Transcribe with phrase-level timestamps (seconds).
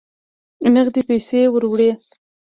[0.73, 1.89] نغدي پیسې وروړي.